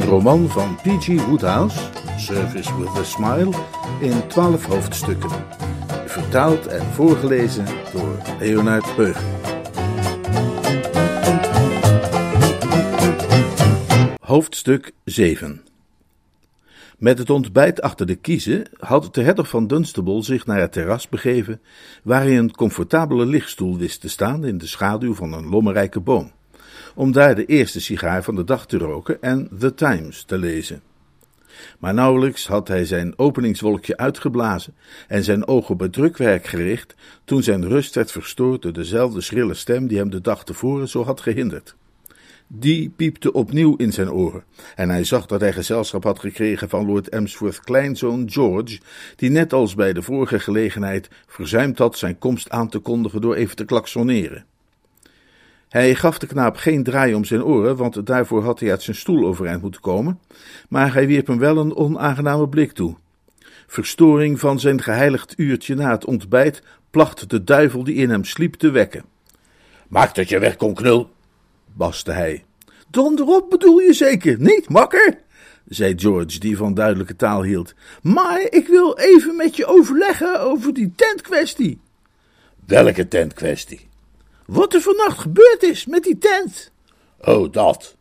[0.00, 1.26] Een roman van P.G.
[1.26, 1.78] Woodhouse,
[2.16, 3.50] Service with a Smile,
[4.00, 5.30] in twaalf hoofdstukken.
[6.06, 9.22] Vertaald en voorgelezen door Leonard Peug.
[14.20, 15.62] Hoofdstuk 7
[16.98, 21.08] Met het ontbijt achter de kiezen had de hertog van Dunstable zich naar het terras
[21.08, 21.60] begeven,
[22.02, 26.32] waar hij een comfortabele lichtstoel wist te staan in de schaduw van een lommerrijke boom
[26.94, 30.82] om daar de eerste sigaar van de dag te roken en The Times te lezen.
[31.78, 34.74] Maar nauwelijks had hij zijn openingswolkje uitgeblazen
[35.08, 39.54] en zijn ogen op het drukwerk gericht, toen zijn rust werd verstoord door dezelfde schrille
[39.54, 41.74] stem die hem de dag tevoren zo had gehinderd.
[42.52, 44.44] Die piepte opnieuw in zijn oren,
[44.76, 48.80] en hij zag dat hij gezelschap had gekregen van Lord Emsworth kleinzoon George,
[49.16, 53.34] die net als bij de vorige gelegenheid verzuimd had zijn komst aan te kondigen door
[53.34, 54.44] even te klaksoneren.
[55.70, 58.96] Hij gaf de knaap geen draai om zijn oren, want daarvoor had hij uit zijn
[58.96, 60.20] stoel overeind moeten komen,
[60.68, 62.96] maar hij wierp hem wel een onaangename blik toe.
[63.66, 68.54] Verstoring van zijn geheiligd uurtje na het ontbijt placht de duivel die in hem sliep
[68.54, 69.04] te wekken.
[69.88, 71.10] Maak dat je wegkomt, knul,
[71.72, 72.44] baste hij.
[72.88, 75.18] Donderop bedoel je zeker, niet, makker?
[75.68, 77.74] zei George, die van duidelijke taal hield.
[78.02, 81.80] Maar ik wil even met je overleggen over die tentkwestie.
[82.66, 83.89] Welke tentkwestie?
[84.50, 86.72] Wat er vannacht gebeurd is met die tent.
[87.20, 87.96] Oh, dat.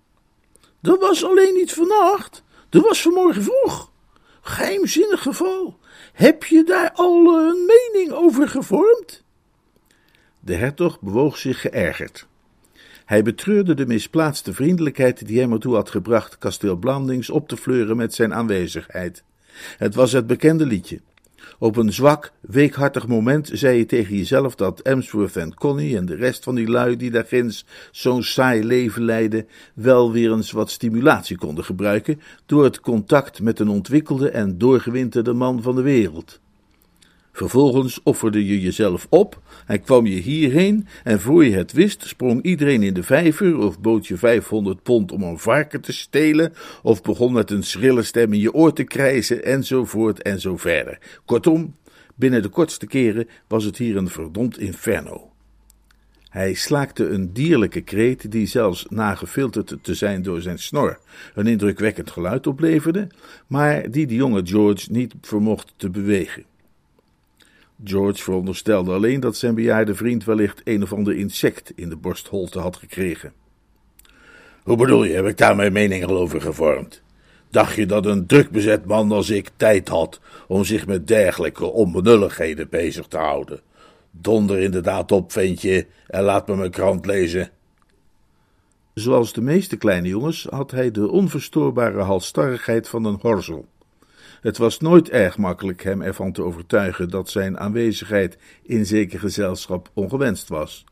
[0.80, 2.44] Dat was alleen niet vannacht.
[2.70, 3.92] Dat was vanmorgen vroeg.
[4.42, 5.78] Geheimzinnig geval.
[6.14, 9.24] Heb je daar al een mening over gevormd?
[10.40, 12.28] De hertog bewoog zich geërgerd.
[13.06, 17.98] Hij betreurde de misplaatste vriendelijkheid die hem ertoe had gebracht kasteel Blandings op te fleuren
[17.98, 19.24] met zijn aanwezigheid.
[19.78, 21.02] Het was het bekende liedje.
[21.62, 26.16] Op een zwak, weekhartig moment zei je tegen jezelf dat Emsworth en Connie en de
[26.16, 30.72] rest van die lui die daar ginds zo'n saai leven leiden, wel weer eens wat
[30.72, 36.40] stimulatie konden gebruiken door het contact met een ontwikkelde en doorgewinterde man van de wereld.
[37.40, 42.44] Vervolgens offerde je jezelf op en kwam je hierheen en voor je het wist sprong
[42.44, 47.02] iedereen in de vijver of bood je 500 pond om een varken te stelen of
[47.02, 51.00] begon met een schrille stem in je oor te krijzen enzovoort en zo verder.
[51.26, 51.76] Kortom,
[52.16, 55.32] binnen de kortste keren was het hier een verdomd inferno.
[56.30, 61.00] Hij slaakte een dierlijke kreet die zelfs na gefilterd te zijn door zijn snor
[61.36, 63.08] een indrukwekkend geluid opleverde,
[63.48, 66.49] maar die de jonge George niet vermocht te bewegen.
[67.84, 72.60] George veronderstelde alleen dat zijn bejaarde vriend wellicht een of ander insect in de borstholte
[72.60, 73.34] had gekregen.
[74.64, 77.02] Hoe bedoel je, heb ik daar mijn mening al over gevormd?
[77.50, 82.70] Dacht je dat een drukbezet man als ik tijd had om zich met dergelijke onbenulligheden
[82.70, 83.60] bezig te houden?
[84.12, 87.50] Donder inderdaad op, ventje, en laat me mijn krant lezen.
[88.94, 93.68] Zoals de meeste kleine jongens had hij de onverstoorbare halstarrigheid van een horzel.
[94.42, 99.90] Het was nooit erg makkelijk hem ervan te overtuigen dat zijn aanwezigheid in zeker gezelschap
[99.94, 100.86] ongewenst was.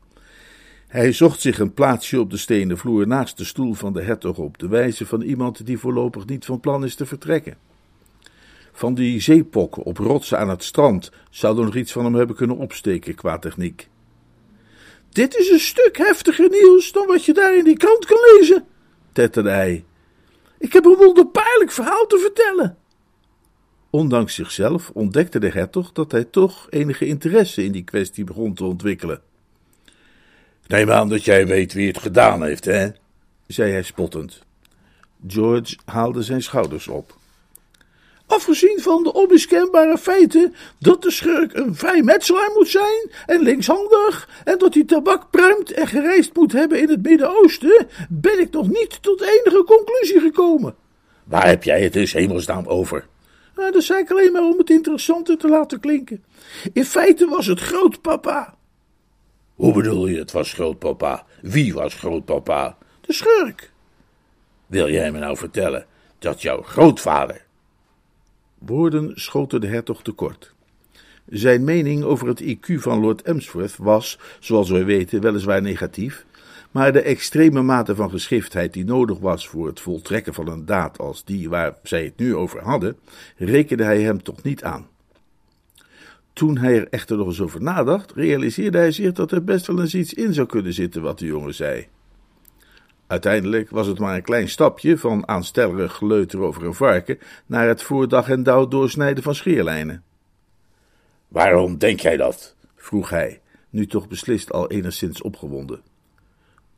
[0.88, 4.38] Hij zocht zich een plaatsje op de stenen vloer naast de stoel van de hertog
[4.38, 7.56] op de wijze van iemand die voorlopig niet van plan is te vertrekken.
[8.72, 12.36] Van die zeepokken op rotsen aan het strand zou er nog iets van hem hebben
[12.36, 13.88] kunnen opsteken qua techniek.
[15.08, 18.66] Dit is een stuk heftiger nieuws dan wat je daar in die krant kan lezen,
[19.12, 19.84] tetterde hij.
[20.58, 22.78] Ik heb een wonderbaarlijk verhaal te vertellen.
[23.90, 28.64] Ondanks zichzelf ontdekte de hertog dat hij toch enige interesse in die kwestie begon te
[28.64, 29.20] ontwikkelen.
[30.66, 32.88] Neem aan dat jij weet wie het gedaan heeft, hè?
[33.46, 34.42] zei hij spottend.
[35.26, 37.16] George haalde zijn schouders op.
[38.26, 44.58] Afgezien van de onmiskenbare feiten dat de schurk een vrijmetselaar moet zijn en linkshandig en
[44.58, 49.02] dat hij tabak pruimt en gereisd moet hebben in het Midden-Oosten, ben ik nog niet
[49.02, 50.74] tot enige conclusie gekomen.
[51.24, 53.06] Waar heb jij het dus hemelsnaam over?
[53.58, 56.24] Nou, dat zei ik alleen maar om het interessanter te laten klinken.
[56.72, 58.54] In feite was het grootpapa.
[59.54, 61.26] Hoe bedoel je, het was grootpapa?
[61.42, 62.78] Wie was grootpapa?
[63.00, 63.72] De schurk.
[64.66, 65.86] Wil jij me nou vertellen
[66.18, 67.44] dat jouw grootvader.
[68.58, 70.54] Woorden schoten de hertog tekort.
[71.26, 76.26] Zijn mening over het IQ van Lord Emsworth was, zoals wij weten, weliswaar negatief,
[76.78, 80.98] Maar de extreme mate van geschiftheid die nodig was voor het voltrekken van een daad
[80.98, 82.96] als die waar zij het nu over hadden,
[83.36, 84.86] rekende hij hem toch niet aan.
[86.32, 89.80] Toen hij er echter nog eens over nadacht, realiseerde hij zich dat er best wel
[89.80, 91.86] eens iets in zou kunnen zitten wat de jongen zei.
[93.06, 97.82] Uiteindelijk was het maar een klein stapje van aanstellerig geleuter over een varken naar het
[97.82, 100.02] voor dag en dauw doorsnijden van scheerlijnen.
[101.28, 102.56] Waarom denk jij dat?
[102.76, 103.40] vroeg hij,
[103.70, 105.87] nu toch beslist al enigszins opgewonden.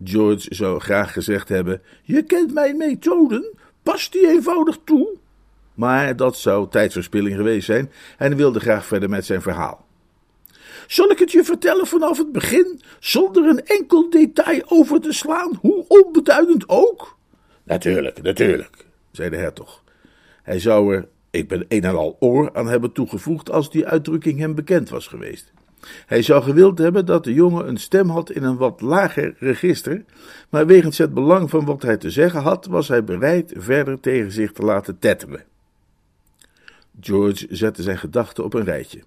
[0.05, 5.19] George zou graag gezegd hebben: Je kent mijn methoden, pas die eenvoudig toe.
[5.75, 9.87] Maar dat zou tijdverspilling geweest zijn en wilde graag verder met zijn verhaal.
[10.87, 15.59] Zal ik het je vertellen vanaf het begin, zonder een enkel detail over te slaan,
[15.61, 17.19] hoe onbeduidend ook?
[17.63, 19.83] Natuurlijk, natuurlijk, zei de hertog.
[20.43, 24.39] Hij zou er, ik ben een en al oor, aan hebben toegevoegd als die uitdrukking
[24.39, 25.53] hem bekend was geweest.
[26.07, 30.05] Hij zou gewild hebben dat de jongen een stem had in een wat lager register,
[30.49, 34.33] maar wegens het belang van wat hij te zeggen had, was hij bereid verder tegen
[34.33, 35.45] zich te laten tetteren.
[37.01, 39.01] George zette zijn gedachten op een rijtje.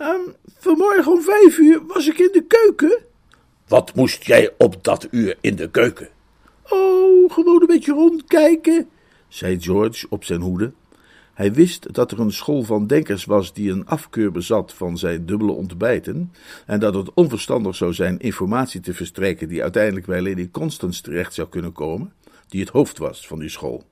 [0.00, 2.98] Um, vanmorgen om vijf uur was ik in de keuken.
[3.68, 6.08] Wat moest jij op dat uur in de keuken?
[6.70, 8.88] Oh, gewoon een beetje rondkijken,
[9.28, 10.72] zei George op zijn hoede.
[11.36, 15.26] Hij wist dat er een school van denkers was die een afkeur bezat van zijn
[15.26, 16.32] dubbele ontbijten,
[16.66, 21.34] en dat het onverstandig zou zijn informatie te verstrekken die uiteindelijk bij Lady Constance terecht
[21.34, 22.12] zou kunnen komen,
[22.48, 23.84] die het hoofd was van die school.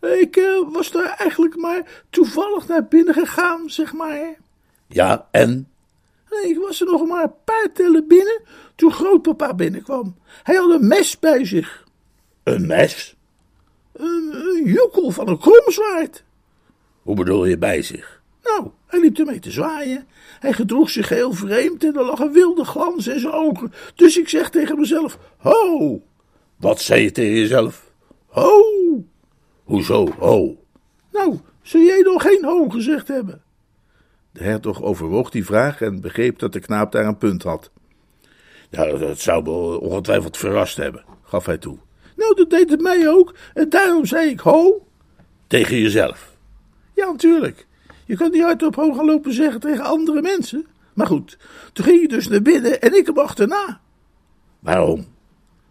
[0.00, 4.36] Ik uh, was daar eigenlijk maar toevallig naar binnen gegaan, zeg maar.
[4.86, 5.68] Ja, en?
[6.42, 8.40] Ik was er nog maar een paar tellen binnen
[8.74, 10.16] toen grootpapa binnenkwam.
[10.42, 11.84] Hij had een mes bij zich.
[12.42, 13.16] Een mes?
[13.92, 14.30] Een,
[14.66, 16.26] een van een kromzwaard.
[17.08, 18.22] Hoe bedoel je bij zich?
[18.42, 20.06] Nou, hij liep ermee te zwaaien.
[20.38, 23.72] Hij gedroeg zich heel vreemd en er lag een wilde glans in zijn ogen.
[23.94, 26.02] Dus ik zeg tegen mezelf: Ho!
[26.56, 27.92] Wat zei je tegen jezelf?
[28.26, 28.62] Ho!
[29.64, 30.56] Hoezo, ho?
[31.12, 33.42] Nou, zou jij nog geen ho gezegd hebben?
[34.32, 37.70] De hertog overwoog die vraag en begreep dat de knaap daar een punt had.
[38.70, 41.78] Ja, dat zou me ongetwijfeld verrast hebben, gaf hij toe.
[42.16, 44.86] Nou, dat deed het mij ook, en daarom zei ik ho.
[45.46, 46.36] Tegen jezelf?
[46.98, 47.66] Ja, natuurlijk.
[48.04, 50.66] Je kunt niet hard op hoog gaan lopen zeggen tegen andere mensen.
[50.94, 51.38] Maar goed,
[51.72, 53.80] toen ging je dus naar binnen en ik hem achterna.
[54.58, 55.06] Waarom?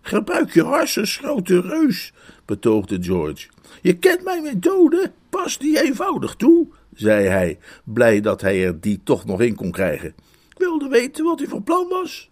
[0.02, 2.14] Gebruik je harsens, grote reus,
[2.46, 3.48] betoogde George.
[3.82, 9.02] Je kent mijn methode, pas die eenvoudig toe, zei hij, blij dat hij er die
[9.04, 10.10] toch nog in kon krijgen.
[10.50, 12.30] Ik wilde weten wat hij van plan was.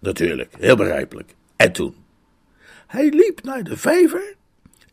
[0.00, 1.34] Natuurlijk, heel begrijpelijk.
[1.56, 1.94] En toen?
[2.86, 4.34] Hij liep naar de vijver.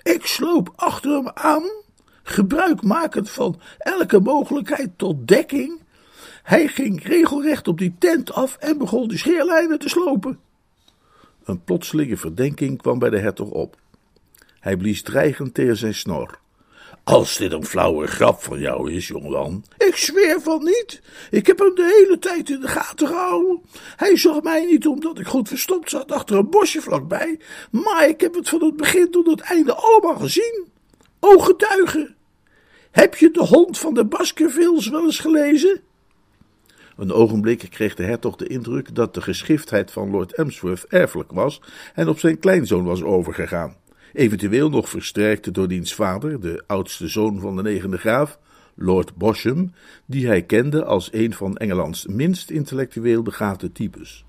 [0.04, 1.83] Ik sloop achter hem aan,
[2.24, 5.82] gebruikmakend van elke mogelijkheid tot dekking.
[6.44, 10.40] Hij ging regelrecht op die tent af en begon de scheerlijnen te slopen.
[11.44, 13.78] Een plotselinge verdenking kwam bij de hertog op.
[14.60, 16.42] Hij blies dreigend tegen zijn snor.
[17.04, 19.64] Als dit een flauwe grap van jou is, jongeman.
[19.78, 21.02] Ik zweer van niet.
[21.32, 23.62] Ik heb hem de hele tijd in de gaten gehouden.
[23.96, 27.40] Hij zag mij niet omdat ik goed verstopt zat achter een bosje vlakbij.
[27.72, 30.73] Maar ik heb het van het begin tot het einde allemaal gezien.
[31.26, 32.16] Ooggetuigen.
[32.92, 35.82] Heb je de hond van de Baskervilles wel eens gelezen?
[36.98, 41.62] Een ogenblik kreeg de hertog de indruk dat de geschiftheid van Lord Emsworth erfelijk was
[41.94, 43.82] en op zijn kleinzoon was overgegaan
[44.14, 48.40] eventueel nog versterkt door diens vader, de oudste zoon van de negende graaf,
[48.76, 49.72] Lord Bosham,
[50.06, 54.26] die hij kende als een van Engelands minst intellectueel begaafde types.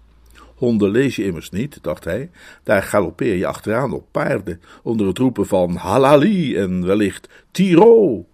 [0.55, 2.31] Honden lees je immers niet, dacht hij,
[2.63, 8.27] daar galoppeer je achteraan op paarden, onder het roepen van halali en wellicht tiro.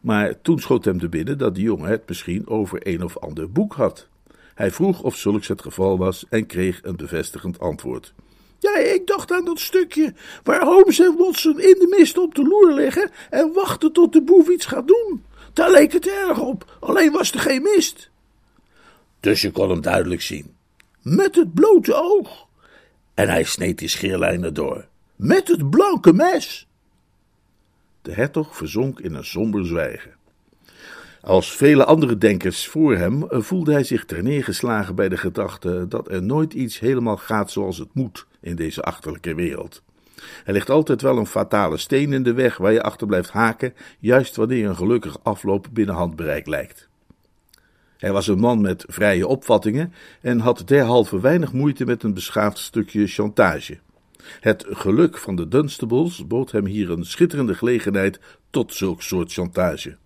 [0.00, 3.50] Maar toen schoot hem te binnen dat de jongen het misschien over een of ander
[3.50, 4.08] boek had.
[4.54, 8.14] Hij vroeg of zulks het geval was en kreeg een bevestigend antwoord.
[8.58, 12.42] Ja, ik dacht aan dat stukje waar Holmes en Watson in de mist op de
[12.42, 15.24] loer liggen en wachten tot de boef iets gaat doen.
[15.52, 18.10] Daar leek het erg op, alleen was er geen mist.
[19.20, 20.56] Dus je kon hem duidelijk zien?
[21.02, 22.46] Met het blote oog.
[23.14, 24.86] En hij sneed die scheerlijnen door?
[25.16, 26.68] Met het blanke mes.
[28.02, 30.16] De hertog verzonk in een somber zwijgen.
[31.20, 36.22] Als vele andere denkers voor hem voelde hij zich terneergeslagen bij de gedachte dat er
[36.22, 39.82] nooit iets helemaal gaat zoals het moet in deze achterlijke wereld.
[40.44, 43.74] Er ligt altijd wel een fatale steen in de weg waar je achter blijft haken,
[43.98, 46.87] juist wanneer een gelukkig afloop binnen handbereik lijkt.
[47.98, 52.58] Hij was een man met vrije opvattingen en had derhalve weinig moeite met een beschaafd
[52.58, 53.78] stukje chantage.
[54.40, 59.96] Het geluk van de Dunstables bood hem hier een schitterende gelegenheid tot zulk soort chantage.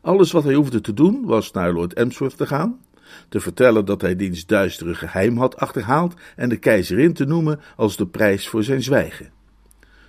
[0.00, 2.80] Alles wat hij hoefde te doen was naar Lord Emsworth te gaan,
[3.28, 7.96] te vertellen dat hij diens duistere geheim had achterhaald en de keizerin te noemen als
[7.96, 9.30] de prijs voor zijn zwijgen.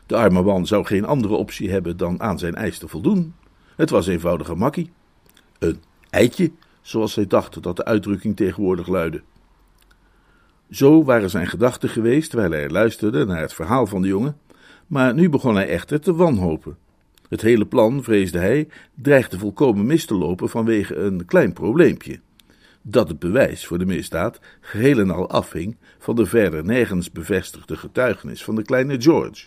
[0.05, 3.34] De arme man zou geen andere optie hebben dan aan zijn eis te voldoen.
[3.75, 4.91] Het was eenvoudige makkie.
[5.60, 6.51] Een eitje,
[6.83, 9.21] zoals hij dacht dat de uitdrukking tegenwoordig luidde.
[10.69, 14.37] Zo waren zijn gedachten geweest terwijl hij luisterde naar het verhaal van de jongen,
[14.87, 16.77] maar nu begon hij echter te wanhopen.
[17.29, 22.19] Het hele plan, vreesde hij, dreigde volkomen mis te lopen vanwege een klein probleempje.
[22.81, 27.77] Dat het bewijs voor de misdaad geheel en al afhing van de verder nergens bevestigde
[27.77, 29.45] getuigenis van de kleine George.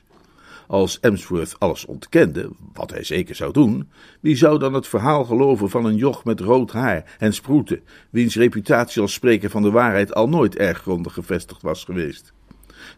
[0.66, 3.88] Als Emsworth alles ontkende, wat hij zeker zou doen,
[4.20, 7.80] wie zou dan het verhaal geloven van een joch met rood haar en sproeten,
[8.10, 12.32] wiens reputatie als spreker van de waarheid al nooit erg grondig gevestigd was geweest?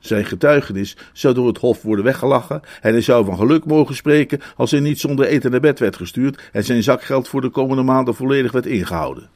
[0.01, 4.41] Zijn getuigenis zou door het hof worden weggelachen en hij zou van geluk mogen spreken
[4.57, 7.83] als hij niet zonder eten naar bed werd gestuurd en zijn zakgeld voor de komende
[7.83, 9.29] maanden volledig werd ingehouden.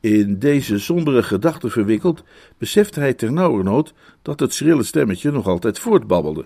[0.00, 2.22] In deze sombere gedachten verwikkeld,
[2.58, 6.44] besefte hij ternauwernood dat het schrille stemmetje nog altijd voortbabbelde.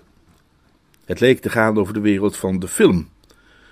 [1.05, 3.09] Het leek te gaan over de wereld van de film,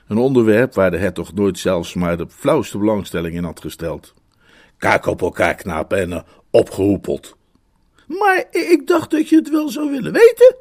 [0.08, 4.14] een onderwerp waar de hertog nooit zelfs maar de flauwste belangstelling in had gesteld.
[4.78, 6.20] Kaak op elkaar knapen en uh,
[6.50, 7.36] opgehoepeld.
[8.08, 10.56] Maar ik dacht dat je het wel zou willen weten.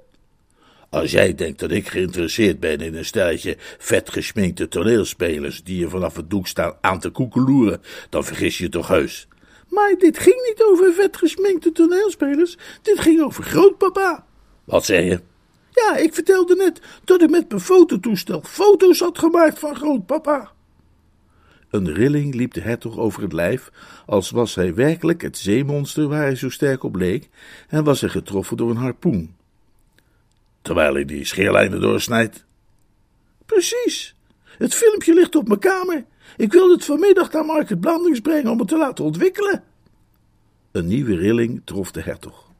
[0.90, 6.16] Als jij denkt dat ik geïnteresseerd ben in een stelletje vetgesminkte toneelspelers die je vanaf
[6.16, 9.28] het doek staan aan te koekeloeren, dan vergis je toch heus.
[9.68, 14.26] Maar dit ging niet over vetgesminkte toneelspelers, dit ging over grootpapa.
[14.64, 15.20] Wat zeg je?
[15.70, 20.52] Ja, ik vertelde net dat ik met mijn fototoestel foto's had gemaakt van grootpapa.
[21.70, 23.70] Een rilling liep de hertog over het lijf,
[24.06, 27.28] als was hij werkelijk het zeemonster waar hij zo sterk op leek,
[27.68, 29.38] en was hij getroffen door een harpoen.
[30.62, 32.44] Terwijl hij die scheerlijnen doorsnijdt?
[33.46, 34.14] Precies.
[34.58, 36.04] Het filmpje ligt op mijn kamer.
[36.36, 39.62] Ik wilde het vanmiddag naar Market Blandings brengen om het te laten ontwikkelen.
[40.72, 42.50] Een nieuwe rilling trof de hertog.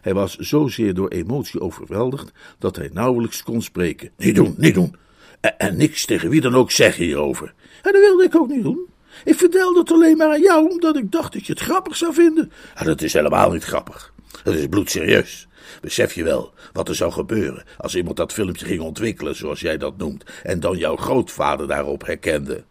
[0.00, 4.10] Hij was zozeer door emotie overweldigd dat hij nauwelijks kon spreken.
[4.16, 4.96] Niet doen, niet doen.
[5.40, 7.54] En, niks tegen wie dan ook zeggen hierover.
[7.82, 8.86] En dat wilde ik ook niet doen.
[9.24, 12.14] Ik vertelde het alleen maar aan jou omdat ik dacht dat je het grappig zou
[12.14, 12.52] vinden.
[12.84, 14.12] Dat is helemaal niet grappig.
[14.48, 15.48] Dat is bloedserieus.
[15.80, 19.78] Besef je wel wat er zou gebeuren als iemand dat filmpje ging ontwikkelen, zoals jij
[19.78, 22.64] dat noemt, en dan jouw grootvader daarop herkende?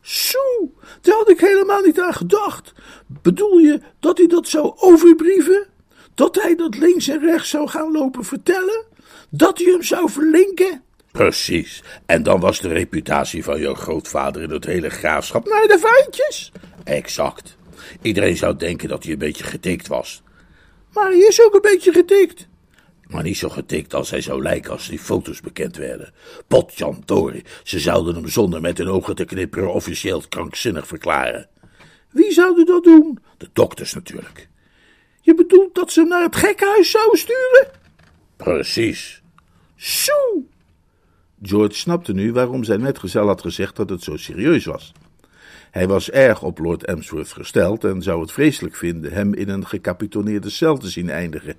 [0.00, 0.38] Zo,
[1.00, 2.72] daar had ik helemaal niet aan gedacht.
[3.06, 5.66] Bedoel je dat hij dat zou overbrieven?
[6.14, 8.84] Dat hij dat links en rechts zou gaan lopen vertellen?
[9.30, 10.82] Dat hij hem zou verlinken?
[11.12, 11.82] Precies.
[12.06, 16.52] En dan was de reputatie van jouw grootvader in het hele graafschap naar de vuintjes.
[16.84, 17.56] Exact.
[18.02, 20.22] Iedereen zou denken dat hij een beetje getikt was.
[20.94, 22.48] Maar hij is ook een beetje getikt.
[23.06, 26.12] Maar niet zo getikt als hij zou lijken als die foto's bekend werden.
[26.46, 31.48] Potjan Tori, ze zouden hem zonder met hun ogen te knipperen officieel krankzinnig verklaren.
[32.10, 33.18] Wie zouden dat doen?
[33.38, 34.48] De dokters natuurlijk.
[35.20, 37.70] Je bedoelt dat ze hem naar het gekkenhuis zouden sturen?
[38.36, 39.22] Precies.
[39.76, 40.12] Zo.
[41.42, 44.92] George snapte nu waarom zijn metgezel had gezegd dat het zo serieus was.
[45.74, 49.66] Hij was erg op Lord Emsworth gesteld en zou het vreselijk vinden hem in een
[49.66, 51.56] gecapitoneerde cel te zien eindigen.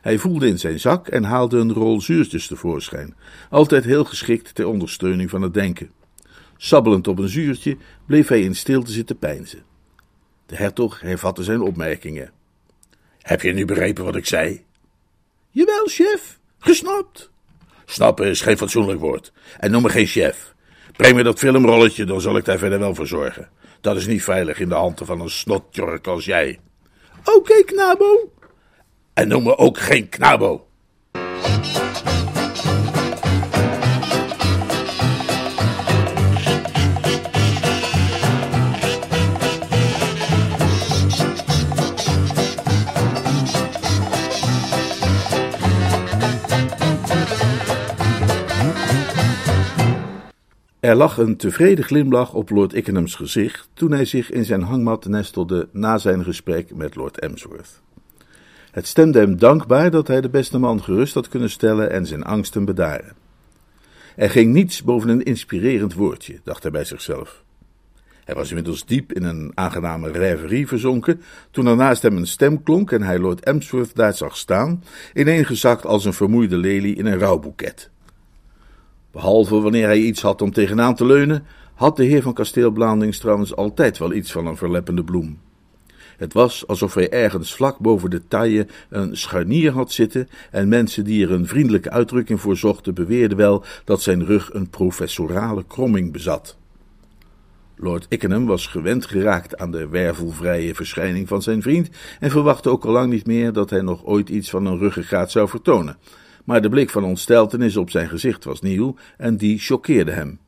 [0.00, 3.14] Hij voelde in zijn zak en haalde een rol zuurtjes tevoorschijn,
[3.50, 5.90] altijd heel geschikt ter ondersteuning van het denken.
[6.56, 9.62] Sabbelend op een zuurtje bleef hij in stilte zitten peinzen.
[10.46, 12.32] De hertog hervatte zijn opmerkingen.
[13.18, 14.64] Heb je nu begrepen wat ik zei?
[15.50, 17.30] Jawel, chef, gesnapt.
[17.84, 19.32] Snappen is geen fatsoenlijk woord.
[19.58, 20.54] En noem me geen chef.
[20.96, 23.48] Breng me dat filmrolletje, dan zal ik daar verder wel voor zorgen.
[23.80, 26.58] Dat is niet veilig in de handen van een snotjork als jij.
[27.24, 28.32] Oké, knabo.
[29.14, 30.66] En noem me ook geen knabo.
[50.92, 55.06] Er lag een tevreden glimlach op Lord Ickenham's gezicht toen hij zich in zijn hangmat
[55.06, 57.80] nestelde na zijn gesprek met Lord Emsworth.
[58.70, 62.22] Het stemde hem dankbaar dat hij de beste man gerust had kunnen stellen en zijn
[62.22, 63.14] angsten bedaren.
[64.16, 67.44] Er ging niets boven een inspirerend woordje, dacht hij bij zichzelf.
[68.24, 72.62] Hij was inmiddels diep in een aangename rêverie verzonken, toen er naast hem een stem
[72.62, 74.84] klonk en hij Lord Emsworth daar zag staan,
[75.14, 77.91] ineengezakt als een vermoeide lelie in een rouwboeket.
[79.12, 83.18] Behalve wanneer hij iets had om tegenaan te leunen, had de heer van kasteel Blandings
[83.18, 85.38] trouwens altijd wel iets van een verleppende bloem.
[86.16, 91.04] Het was alsof hij ergens vlak boven de taille een scharnier had zitten en mensen
[91.04, 96.12] die er een vriendelijke uitdrukking voor zochten beweerden wel dat zijn rug een professorale kromming
[96.12, 96.56] bezat.
[97.76, 101.88] Lord Ickenham was gewend geraakt aan de wervelvrije verschijning van zijn vriend
[102.20, 105.30] en verwachtte ook al lang niet meer dat hij nog ooit iets van een ruggengraat
[105.30, 105.96] zou vertonen.
[106.44, 110.38] Maar de blik van ontsteltenis op zijn gezicht was nieuw en die choqueerde hem.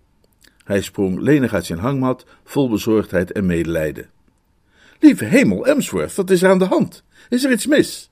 [0.65, 4.11] Hij sprong lenig uit zijn hangmat, vol bezorgdheid en medelijden.
[5.01, 7.05] Lieve hemel, Emsworth, wat is er aan de hand?
[7.29, 8.11] Is er iets mis?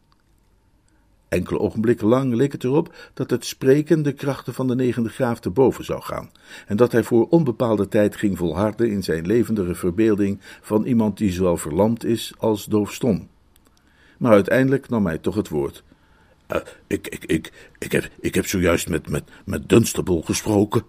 [1.28, 5.40] Enkele ogenblikken lang leek het erop dat het spreken de krachten van de negende graaf
[5.40, 6.30] te boven zou gaan,
[6.66, 11.32] en dat hij voor onbepaalde tijd ging volharden in zijn levendige verbeelding van iemand die
[11.32, 13.28] zowel verlamd is als doofstom.
[14.18, 15.84] Maar uiteindelijk nam hij toch het woord.
[16.52, 20.82] Uh, ik, ik, ik, ik, heb, ik heb zojuist met, met, met Dunstable gesproken,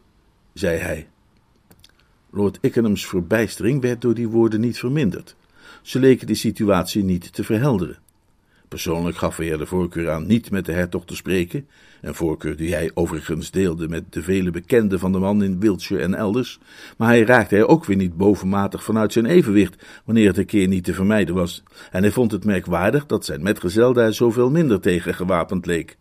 [0.53, 1.07] zei hij.
[2.29, 5.35] Lord Ickenham's verbijstering werd door die woorden niet verminderd.
[5.81, 7.97] Ze leken de situatie niet te verhelderen.
[8.73, 11.67] Persoonlijk gaf hij er de voorkeur aan niet met de hertog te spreken,
[12.01, 16.03] een voorkeur die hij overigens deelde met de vele bekenden van de man in Wiltshire
[16.03, 16.59] en elders,
[16.97, 20.67] maar hij raakte er ook weer niet bovenmatig vanuit zijn evenwicht, wanneer het een keer
[20.67, 24.79] niet te vermijden was, en hij vond het merkwaardig dat zijn metgezel daar zoveel minder
[24.79, 25.97] tegen gewapend leek.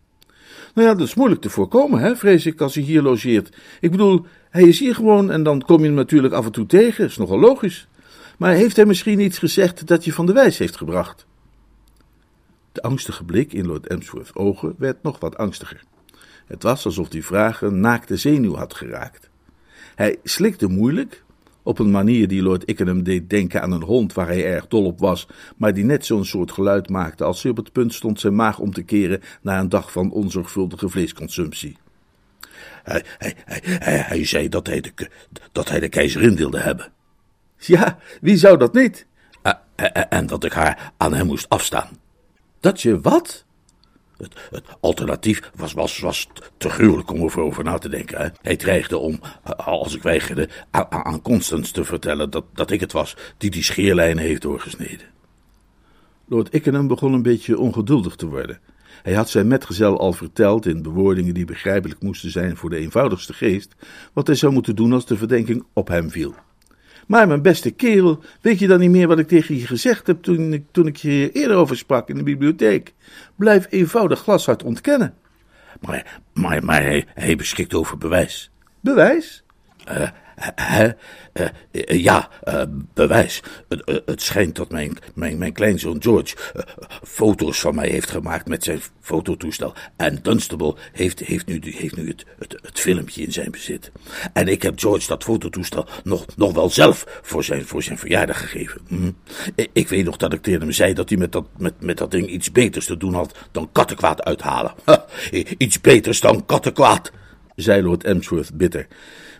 [0.73, 3.57] Nou ja, dat is moeilijk te voorkomen, hè, vrees ik, als hij hier logeert.
[3.79, 6.65] Ik bedoel, hij is hier gewoon en dan kom je hem natuurlijk af en toe
[6.65, 7.87] tegen, is nogal logisch.
[8.37, 11.25] Maar heeft hij misschien iets gezegd dat je van de wijs heeft gebracht?
[12.73, 15.83] De angstige blik in Lord Emsworth's ogen werd nog wat angstiger.
[16.45, 19.29] Het was alsof die vraag een naakte zenuw had geraakt.
[19.95, 21.23] Hij slikte moeilijk,
[21.63, 24.85] op een manier die Lord Ickenham deed denken aan een hond waar hij erg dol
[24.85, 25.27] op was,
[25.57, 28.59] maar die net zo'n soort geluid maakte als hij op het punt stond zijn maag
[28.59, 31.77] om te keren na een dag van onzorgvuldige vleesconsumptie.
[32.83, 35.09] Hij, hij, hij, hij, zei dat hij, de,
[35.51, 36.91] dat hij de keizerin wilde hebben.
[37.57, 39.05] Ja, wie zou dat niet?
[40.09, 41.89] en dat ik haar aan hem moest afstaan.
[42.63, 43.45] Dat je wat?
[44.17, 46.27] Het, het, alternatief was, was, was
[46.57, 48.17] te gruwelijk om erover na te denken.
[48.17, 48.27] Hè?
[48.41, 49.19] Hij dreigde om,
[49.55, 53.63] als ik weigerde, aan, aan Constance te vertellen dat, dat ik het was die die
[53.63, 55.07] scheerlijnen heeft doorgesneden.
[56.25, 58.59] Lord Ickenham begon een beetje ongeduldig te worden.
[59.01, 63.33] Hij had zijn metgezel al verteld, in bewoordingen die begrijpelijk moesten zijn voor de eenvoudigste
[63.33, 63.75] geest,
[64.13, 66.35] wat hij zou moeten doen als de verdenking op hem viel.
[67.07, 70.21] Maar mijn beste kerel, weet je dan niet meer wat ik tegen je gezegd heb
[70.21, 72.93] toen ik, toen ik je eerder over sprak in de bibliotheek?
[73.35, 75.13] Blijf eenvoudig glashard ontkennen.
[75.81, 78.51] Maar, maar, maar hij, hij beschikt over bewijs.
[78.79, 79.43] Bewijs?
[79.89, 80.09] Uh,
[80.59, 80.89] uh,
[81.33, 82.29] uh, ja,
[82.93, 83.41] bewijs.
[84.05, 86.35] het schijnt dat mijn, mijn, mijn kleinzoon George
[87.03, 89.73] foto's van mij heeft gemaakt met zijn fototoestel.
[89.95, 93.91] En Dunstable heeft, heeft nu, heeft nu het, het, het filmpje in zijn bezit.
[94.33, 98.39] En ik heb George dat fototoestel nog, nog wel zelf voor zijn, voor zijn verjaardag
[98.39, 98.81] gegeven.
[98.87, 99.11] Hm.
[99.73, 102.11] Ik weet nog dat ik tegen hem zei dat hij met dat, met, met dat
[102.11, 104.73] ding iets beters te doen had dan kattenkwaad uithalen.
[105.57, 107.11] iets beters dan kattenkwaad,
[107.55, 108.87] zei Lord Emsworth bitter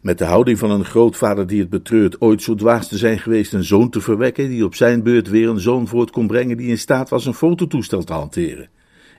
[0.03, 3.53] met de houding van een grootvader die het betreurt ooit zo dwaas te zijn geweest
[3.53, 6.69] een zoon te verwekken, die op zijn beurt weer een zoon voort kon brengen die
[6.69, 8.69] in staat was een fototoestel te hanteren.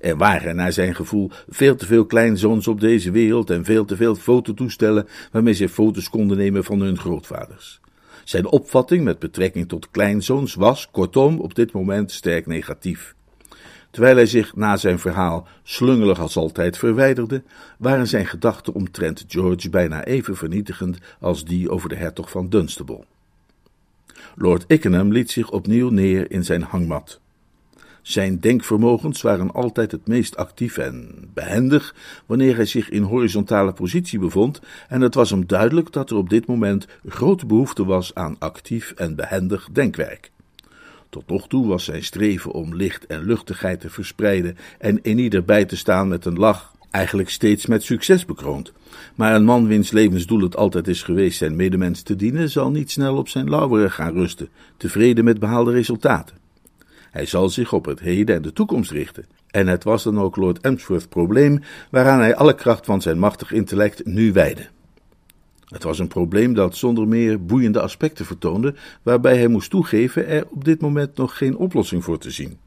[0.01, 3.97] Er waren, naar zijn gevoel, veel te veel kleinzoons op deze wereld en veel te
[3.97, 7.81] veel fototoestellen waarmee ze foto's konden nemen van hun grootvaders.
[8.25, 13.15] Zijn opvatting met betrekking tot kleinzoons was, kortom, op dit moment sterk negatief.
[13.95, 17.43] Terwijl hij zich na zijn verhaal slungelig als altijd verwijderde,
[17.79, 23.05] waren zijn gedachten omtrent George bijna even vernietigend als die over de hertog van Dunstable.
[24.35, 27.21] Lord Ickenham liet zich opnieuw neer in zijn hangmat.
[28.03, 31.95] Zijn denkvermogens waren altijd het meest actief en behendig
[32.27, 36.29] wanneer hij zich in horizontale positie bevond, en het was hem duidelijk dat er op
[36.31, 40.33] dit moment grote behoefte was aan actief en behendig denkwerk.
[41.15, 45.45] Tot nog toe was zijn streven om licht en luchtigheid te verspreiden en in ieder
[45.45, 48.73] bij te staan met een lach, eigenlijk steeds met succes bekroond.
[49.15, 52.91] Maar een man wiens levensdoel het altijd is geweest zijn medemens te dienen, zal niet
[52.91, 56.37] snel op zijn lauweren gaan rusten, tevreden met behaalde resultaten.
[57.11, 59.27] Hij zal zich op het heden en de toekomst richten.
[59.51, 63.53] En het was dan ook Lord Emsworth's probleem, waaraan hij alle kracht van zijn machtig
[63.53, 64.67] intellect nu wijde.
[65.69, 70.47] Het was een probleem dat zonder meer boeiende aspecten vertoonde, waarbij hij moest toegeven er
[70.51, 72.59] op dit moment nog geen oplossing voor te zien.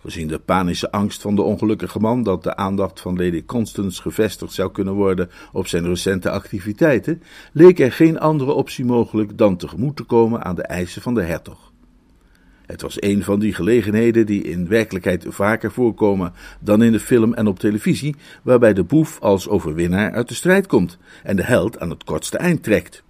[0.00, 4.52] Gezien de panische angst van de ongelukkige man dat de aandacht van Lady Constance gevestigd
[4.52, 9.96] zou kunnen worden op zijn recente activiteiten, leek er geen andere optie mogelijk dan tegemoet
[9.96, 11.67] te komen aan de eisen van de hertog.
[12.68, 17.34] Het was een van die gelegenheden die in werkelijkheid vaker voorkomen dan in de film
[17.34, 21.78] en op televisie, waarbij de boef als overwinnaar uit de strijd komt en de held
[21.78, 23.02] aan het kortste eind trekt.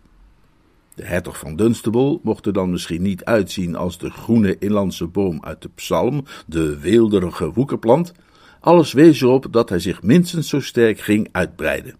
[0.94, 5.38] De hertog van Dunstable mocht er dan misschien niet uitzien als de groene inlandse boom
[5.44, 8.12] uit de psalm, de weelderige woekerplant.
[8.60, 11.94] Alles wees erop dat hij zich minstens zo sterk ging uitbreiden.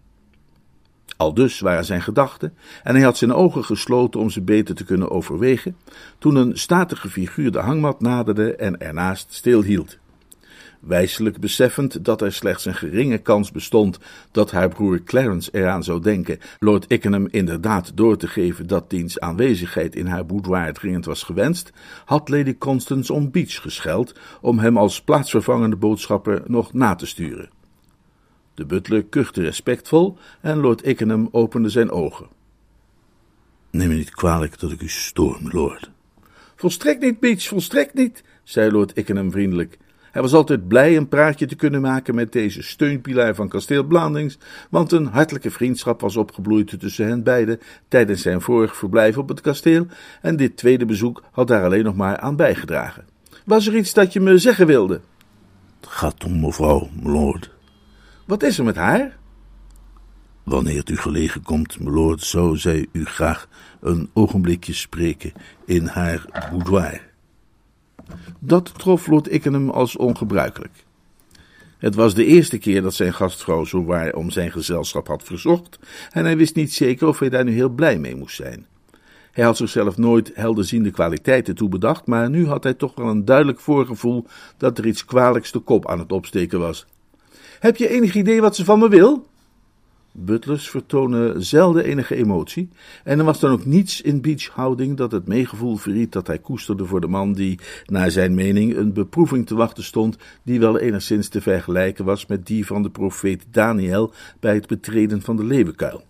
[1.17, 4.83] Al dus waren zijn gedachten, en hij had zijn ogen gesloten om ze beter te
[4.83, 5.77] kunnen overwegen,
[6.17, 9.97] toen een statige figuur de hangmat naderde en ernaast stilhield.
[10.79, 13.99] Wijselijk beseffend dat er slechts een geringe kans bestond
[14.31, 19.19] dat haar broer Clarence eraan zou denken Lord Ickenham inderdaad door te geven dat diens
[19.19, 21.71] aanwezigheid in haar boudoir dringend was gewenst,
[22.05, 27.49] had Lady Constance om Beach gescheld om hem als plaatsvervangende boodschapper nog na te sturen.
[28.59, 32.27] De butler kuchte respectvol en Lord Ickenham opende zijn ogen.
[33.69, 35.91] Neem me niet kwalijk dat ik u stoor, lord.
[36.55, 39.77] Volstrekt niet, Beach, volstrekt niet, zei Lord Ickenham vriendelijk.
[40.11, 44.37] Hij was altijd blij een praatje te kunnen maken met deze steunpilaar van kasteel Blandings,
[44.69, 49.41] want een hartelijke vriendschap was opgebloeid tussen hen beiden tijdens zijn vorig verblijf op het
[49.41, 49.87] kasteel,
[50.21, 53.05] en dit tweede bezoek had daar alleen nog maar aan bijgedragen.
[53.45, 55.01] Was er iets dat je me zeggen wilde?
[55.79, 57.57] Het gaat om mevrouw, lord.
[58.29, 59.17] Wat is er met haar?
[60.43, 63.47] Wanneer het u gelegen komt, lord, zou zij u graag
[63.81, 65.31] een ogenblikje spreken
[65.65, 67.01] in haar boudoir.
[68.39, 70.85] Dat trof Lord Ickenham als ongebruikelijk.
[71.77, 75.79] Het was de eerste keer dat zijn gastvrouw zo waar om zijn gezelschap had verzocht,
[76.11, 78.65] en hij wist niet zeker of hij daar nu heel blij mee moest zijn.
[79.31, 83.59] Hij had zichzelf nooit helderziende kwaliteiten toebedacht, maar nu had hij toch wel een duidelijk
[83.59, 84.25] voorgevoel
[84.57, 86.87] dat er iets kwalijks de kop aan het opsteken was.
[87.59, 89.27] Heb je enig idee wat ze van me wil?
[90.11, 92.69] Butlers vertonen zelden enige emotie,
[93.03, 96.39] en er was dan ook niets in Beach houding dat het meegevoel verriet dat hij
[96.39, 100.79] koesterde voor de man die, naar zijn mening, een beproeving te wachten stond die wel
[100.79, 105.43] enigszins te vergelijken was met die van de profeet Daniel bij het betreden van de
[105.43, 106.03] leeuwenkuil.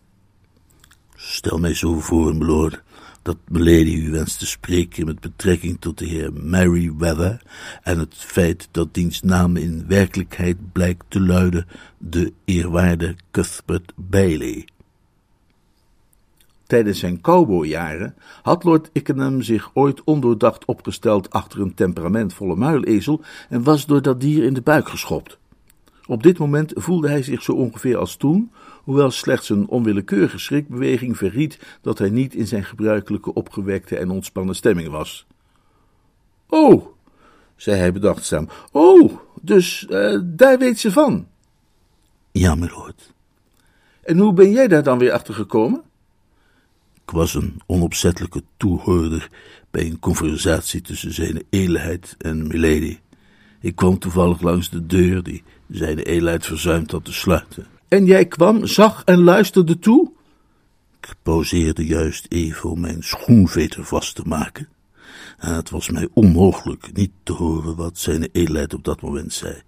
[1.15, 2.81] Stel mij zo voor, lord,
[3.21, 7.41] dat Milady u wenst te spreken met betrekking tot de heer Merryweather
[7.83, 14.67] en het feit dat diens naam in werkelijkheid blijkt te luiden de eerwaarde Cuthbert Bailey.
[16.69, 23.63] Tijdens zijn cowboyjaren had Lord Ickenham zich ooit ondoordacht opgesteld achter een temperamentvolle muilezel en
[23.63, 25.37] was door dat dier in de buik geschopt.
[26.09, 28.51] Op dit moment voelde hij zich zo ongeveer als toen,
[28.83, 34.55] hoewel slechts een onwillekeurige schrikbeweging verriet dat hij niet in zijn gebruikelijke opgewekte en ontspannen
[34.55, 35.27] stemming was.
[36.47, 36.85] Oh,
[37.55, 41.27] zei hij bedachtzaam, oh, dus uh, daar weet ze van.
[42.31, 43.13] Ja, lord.
[44.01, 45.81] En hoe ben jij daar dan weer achter gekomen?
[46.93, 49.29] Ik was een onopzettelijke toehoorder
[49.71, 52.99] bij een conversatie tussen zijn edelheid en Milady.
[53.59, 57.65] Ik kwam toevallig langs de deur die zijn edelheid verzuimd had te sluiten.
[57.87, 60.11] En jij kwam, zag en luisterde toe?
[61.01, 64.67] Ik pauzeerde juist even om mijn schoenveter vast te maken.
[65.37, 69.61] En het was mij onmogelijk niet te horen wat zijn edelheid op dat moment zei.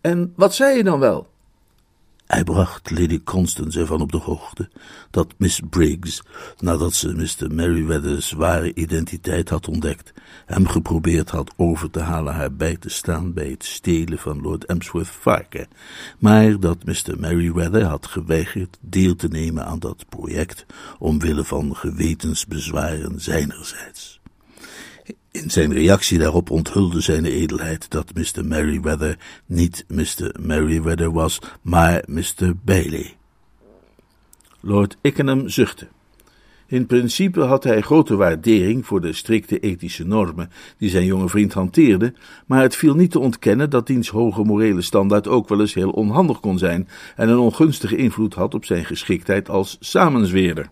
[0.00, 1.32] En wat zei je dan wel?
[2.26, 4.68] Hij bracht Lady Constance ervan op de hoogte
[5.10, 6.22] dat Miss Briggs,
[6.58, 7.54] nadat ze Mr.
[7.54, 10.12] Merryweather's ware identiteit had ontdekt,
[10.46, 14.64] hem geprobeerd had over te halen haar bij te staan bij het stelen van Lord
[14.64, 15.68] Emsworth varken,
[16.18, 17.18] maar dat Mr.
[17.18, 20.66] Merryweather had geweigerd deel te nemen aan dat project
[20.98, 24.22] omwille van gewetensbezwaren zijnerzijds.
[25.42, 28.44] In zijn reactie daarop onthulde zijn edelheid dat Mr.
[28.44, 30.34] Merryweather niet Mr.
[30.40, 32.52] Merryweather was, maar Mr.
[32.64, 33.16] Bailey.
[34.60, 35.88] Lord Ickenham zuchtte.
[36.66, 41.52] In principe had hij grote waardering voor de strikte ethische normen die zijn jonge vriend
[41.52, 42.14] hanteerde,
[42.46, 45.90] maar het viel niet te ontkennen dat diens hoge morele standaard ook wel eens heel
[45.90, 50.68] onhandig kon zijn en een ongunstige invloed had op zijn geschiktheid als samenzweerder.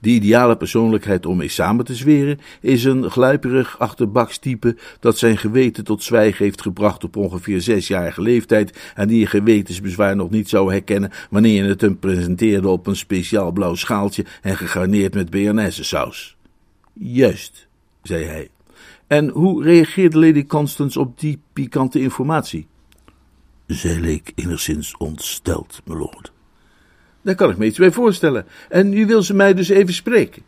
[0.00, 5.84] De ideale persoonlijkheid om mee samen te zweren is een gluiperig achterbakstype dat zijn geweten
[5.84, 10.70] tot zwijgen heeft gebracht op ongeveer zesjarige leeftijd en die je gewetensbezwaar nog niet zou
[10.72, 16.36] herkennen wanneer je het hem presenteerde op een speciaal blauw schaaltje en gegarneerd met bearnaise-saus.
[16.92, 17.68] Juist,
[18.02, 18.48] zei hij.
[19.06, 22.66] En hoe reageerde Lady Constance op die pikante informatie?
[23.66, 26.32] Zij leek enigszins ontsteld, lord.
[27.22, 28.46] Daar kan ik me iets bij voorstellen.
[28.68, 30.42] En nu wil ze mij dus even spreken.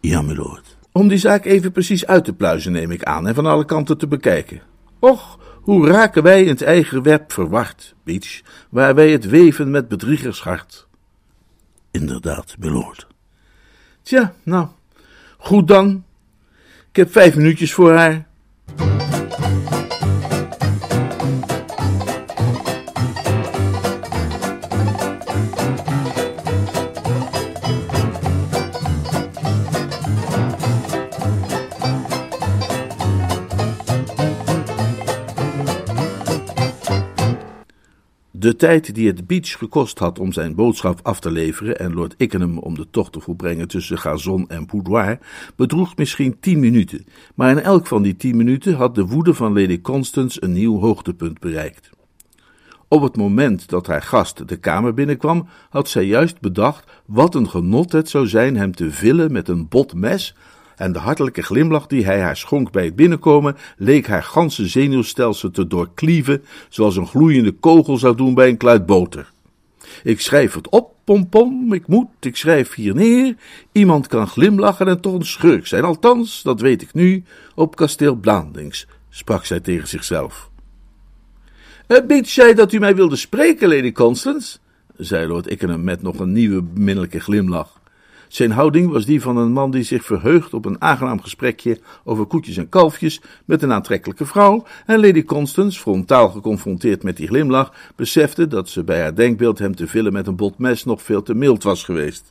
[0.00, 0.76] Ja, lord.
[0.92, 3.98] Om die zaak even precies uit te pluizen, neem ik aan, en van alle kanten
[3.98, 4.60] te bekijken.
[4.98, 9.88] Och, hoe raken wij in het eigen web verward, Beach, waar wij het weven met
[9.88, 10.88] bedriegershart.
[11.90, 13.06] Inderdaad, lord.
[14.02, 14.68] Tja, nou,
[15.38, 16.04] goed dan.
[16.90, 18.28] Ik heb vijf minuutjes voor haar.
[38.40, 42.14] De tijd die het Beach gekost had om zijn boodschap af te leveren en Lord
[42.16, 45.18] Ickenham om de tocht te volbrengen tussen gazon en boudoir,
[45.56, 49.60] bedroeg misschien tien minuten, maar in elk van die tien minuten had de woede van
[49.60, 51.90] Lady Constance een nieuw hoogtepunt bereikt.
[52.88, 57.48] Op het moment dat haar gast de kamer binnenkwam, had zij juist bedacht wat een
[57.48, 60.36] genot het zou zijn hem te villen met een bot mes,
[60.80, 65.50] en de hartelijke glimlach die hij haar schonk bij het binnenkomen, leek haar ganse zenuwstelsel
[65.50, 69.30] te doorklieven, zoals een gloeiende kogel zou doen bij een kluit boter.
[70.02, 73.36] Ik schrijf het op, pompom, ik moet, ik schrijf hier neer.
[73.72, 78.14] Iemand kan glimlachen en toch een schurk zijn, althans, dat weet ik nu, op kasteel
[78.14, 80.50] Blandings, sprak zij tegen zichzelf.
[82.06, 84.58] Biedt zij dat u mij wilde spreken, Lady Constance?
[84.96, 87.79] zei Lord Ickenham met nog een nieuwe beminnelijke glimlach.
[88.30, 92.26] Zijn houding was die van een man die zich verheugt op een aangenaam gesprekje over
[92.26, 97.72] koetjes en kalfjes met een aantrekkelijke vrouw, en Lady Constance, frontaal geconfronteerd met die glimlach,
[97.96, 101.22] besefte dat ze bij haar denkbeeld hem te villen met een bot mes nog veel
[101.22, 102.30] te mild was geweest.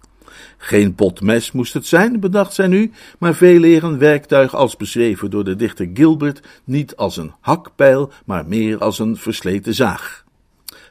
[0.58, 5.30] Geen botmes moest het zijn, bedacht zij nu, maar veel eer een werktuig als beschreven
[5.30, 10.24] door de dichter Gilbert, niet als een hakpijl, maar meer als een versleten zaag.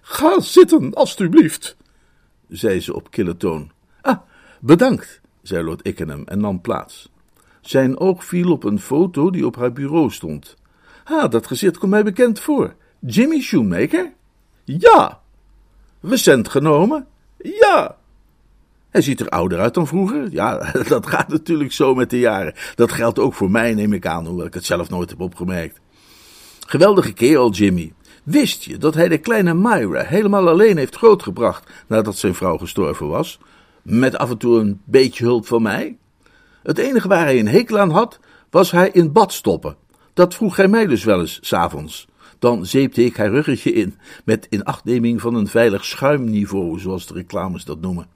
[0.03, 1.77] Ga zitten, alstublieft,
[2.49, 3.77] zei ze op kille toon.
[4.61, 7.11] Bedankt, zei Lord Ickenham en nam plaats.
[7.61, 10.57] Zijn oog viel op een foto die op haar bureau stond.
[11.05, 12.75] Ah, dat gezicht komt mij bekend voor.
[13.01, 14.13] Jimmy Shoemaker?
[14.65, 15.21] Ja.
[16.01, 17.07] Recent genomen?
[17.39, 17.97] Ja.
[18.91, 20.29] Hij ziet er ouder uit dan vroeger.
[20.31, 22.55] Ja, dat gaat natuurlijk zo met de jaren.
[22.75, 25.81] Dat geldt ook voor mij, neem ik aan, hoewel ik het zelf nooit heb opgemerkt.
[26.67, 27.93] Geweldige kerel, Jimmy.
[28.23, 33.09] Wist je dat hij de kleine Myra helemaal alleen heeft grootgebracht nadat zijn vrouw gestorven
[33.09, 33.39] was?
[33.89, 35.99] Met af en toe een beetje hulp van mij?
[36.63, 38.19] Het enige waar hij een hekel aan had,
[38.51, 39.77] was hij in bad stoppen.
[40.13, 42.09] Dat vroeg hij mij dus wel eens, s'avonds.
[42.39, 47.65] Dan zeepte ik haar ruggetje in, met inachtneming van een veilig schuimniveau, zoals de reclames
[47.65, 48.07] dat noemen.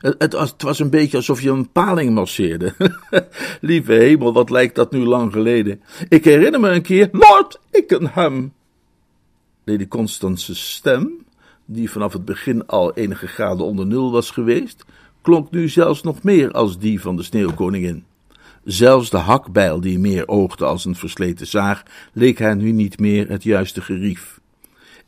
[0.00, 2.74] Het, was, het was een beetje alsof je een paling masseerde.
[3.60, 5.80] Lieve hemel, wat lijkt dat nu lang geleden.
[6.08, 8.52] Ik herinner me een keer, Lord Ickenham.
[9.64, 11.26] Lady Constance's stem,
[11.64, 14.84] die vanaf het begin al enige graden onder nul was geweest,
[15.26, 18.04] klonk nu zelfs nog meer als die van de sneeuwkoningin.
[18.64, 23.28] Zelfs de hakbijl, die meer oogde als een versleten zaag, leek haar nu niet meer
[23.28, 24.40] het juiste gerief.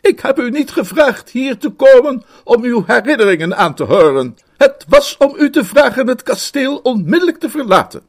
[0.01, 4.37] Ik heb u niet gevraagd hier te komen om uw herinneringen aan te horen.
[4.57, 8.03] Het was om u te vragen het kasteel onmiddellijk te verlaten.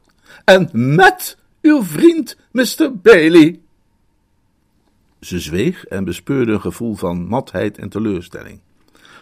[0.44, 2.90] En met uw vriend Mr.
[3.02, 3.60] Bailey.
[5.20, 8.60] Ze zweeg en bespeurde een gevoel van matheid en teleurstelling.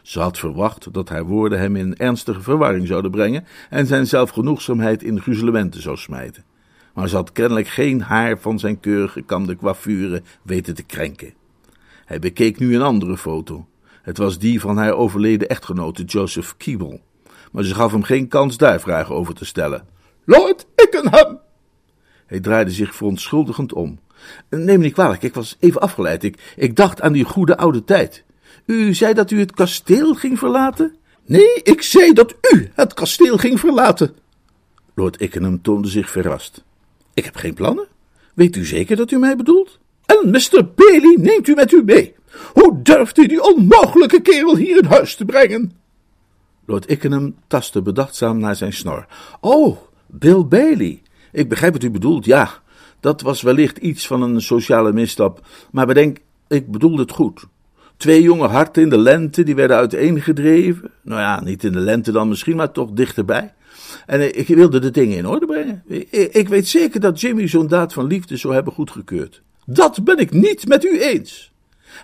[0.08, 5.02] Ze had verwacht dat haar woorden hem in ernstige verwarring zouden brengen en zijn zelfgenoegzaamheid
[5.02, 6.44] in gruzelementen zou smijten.
[6.94, 11.34] Maar ze had kennelijk geen haar van zijn keurig gekamde coiffure weten te krenken.
[12.04, 13.66] Hij bekeek nu een andere foto.
[14.02, 17.00] Het was die van haar overleden echtgenote Joseph Keeble.
[17.52, 19.86] Maar ze gaf hem geen kans daar vragen over te stellen.
[20.24, 21.40] Lord Ickenham!
[22.26, 23.98] Hij draaide zich verontschuldigend om.
[24.50, 26.24] Neem me niet kwalijk, ik was even afgeleid.
[26.24, 28.26] Ik, ik dacht aan die goede oude tijd.
[28.68, 30.96] U zei dat u het kasteel ging verlaten?
[31.26, 34.14] Nee, ik zei dat u het kasteel ging verlaten.
[34.94, 36.64] Lord Ickenham toonde zich verrast.
[37.14, 37.86] Ik heb geen plannen.
[38.34, 39.78] Weet u zeker dat u mij bedoelt?
[40.06, 40.68] En Mr.
[40.74, 42.14] Bailey neemt u met u mee.
[42.52, 45.72] Hoe durft u die onmogelijke kerel hier in huis te brengen?
[46.66, 49.06] Lord Ickenham tastte bedachtzaam naar zijn snor.
[49.40, 49.76] Oh,
[50.06, 51.02] Bill Bailey.
[51.32, 52.62] Ik begrijp wat u bedoelt, ja.
[53.00, 55.46] Dat was wellicht iets van een sociale misstap.
[55.70, 57.46] Maar bedenk, ik bedoelde het goed.
[57.98, 60.90] Twee jonge harten in de lente, die werden uiteengedreven.
[61.02, 63.54] Nou ja, niet in de lente dan misschien, maar toch dichterbij.
[64.06, 65.82] En ik wilde de dingen in orde brengen.
[66.34, 69.42] Ik weet zeker dat Jimmy zo'n daad van liefde zou hebben goedgekeurd.
[69.66, 71.52] Dat ben ik niet met u eens.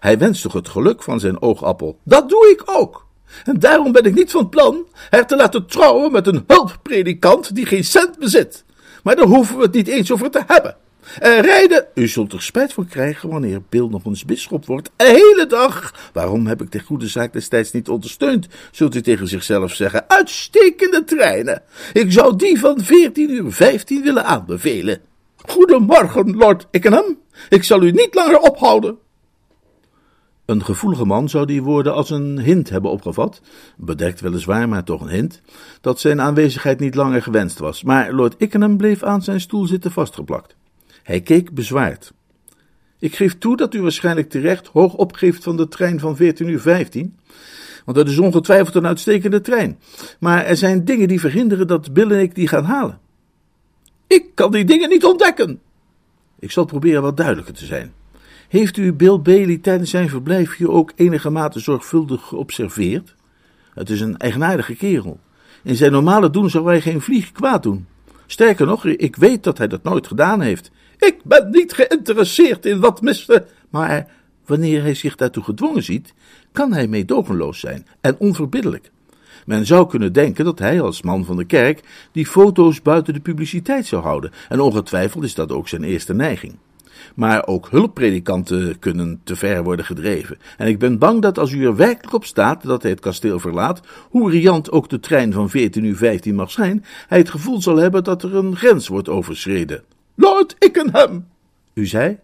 [0.00, 1.98] Hij wenst toch het geluk van zijn oogappel.
[2.04, 3.06] Dat doe ik ook.
[3.44, 7.66] En daarom ben ik niet van plan haar te laten trouwen met een hulppredikant die
[7.66, 8.64] geen cent bezit.
[9.02, 10.76] Maar daar hoeven we het niet eens over te hebben.
[11.18, 15.06] En rijden, u zult er spijt voor krijgen wanneer Bill nog eens bisschop wordt, een
[15.06, 15.94] hele dag.
[16.12, 20.08] Waarom heb ik de goede zaak destijds niet ondersteund, zult u tegen zichzelf zeggen.
[20.08, 21.62] Uitstekende treinen.
[21.92, 25.00] Ik zou die van 14 uur 15 willen aanbevelen.
[25.36, 27.18] Goedemorgen, Lord Ickenham.
[27.48, 28.98] Ik zal u niet langer ophouden.
[30.44, 33.40] Een gevoelige man zou die woorden als een hint hebben opgevat,
[33.76, 35.40] bedekt weliswaar, maar toch een hint,
[35.80, 37.82] dat zijn aanwezigheid niet langer gewenst was.
[37.82, 40.56] Maar Lord Ickenham bleef aan zijn stoel zitten vastgeplakt.
[41.04, 42.12] Hij keek bezwaard.
[42.98, 46.60] Ik geef toe dat u waarschijnlijk terecht hoog opgeeft van de trein van 14 uur
[46.60, 47.16] 15,
[47.84, 49.78] want dat is ongetwijfeld een uitstekende trein.
[50.20, 53.00] Maar er zijn dingen die verhinderen dat Bill en ik die gaan halen.
[54.06, 55.60] Ik kan die dingen niet ontdekken.
[56.38, 57.92] Ik zal proberen wat duidelijker te zijn.
[58.48, 63.14] Heeft u Bill Bailey tijdens zijn verblijf hier ook enige mate zorgvuldig geobserveerd?
[63.74, 65.20] Het is een eigenaardige kerel.
[65.62, 67.86] In zijn normale doen zou hij geen vlieg kwaad doen.
[68.26, 70.70] Sterker nog, ik weet dat hij dat nooit gedaan heeft.
[70.98, 73.44] Ik ben niet geïnteresseerd in wat Mr.
[73.70, 74.06] Maar
[74.46, 76.14] wanneer hij zich daartoe gedwongen ziet,
[76.52, 78.90] kan hij meedogenloos zijn en onverbiddelijk.
[79.46, 81.80] Men zou kunnen denken dat hij als man van de kerk
[82.12, 86.56] die foto's buiten de publiciteit zou houden, en ongetwijfeld is dat ook zijn eerste neiging.
[87.14, 90.38] Maar ook hulppredikanten kunnen te ver worden gedreven.
[90.56, 93.38] En ik ben bang dat als u er werkelijk op staat dat hij het kasteel
[93.38, 93.80] verlaat,
[94.10, 97.76] hoe riant ook de trein van 14 uur 15 mag zijn, hij het gevoel zal
[97.76, 99.84] hebben dat er een grens wordt overschreden.
[100.14, 101.26] Lord Ickenham!
[101.74, 102.18] U zei?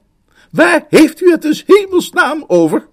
[0.51, 2.87] Waar heeft u het dus hemelsnaam over?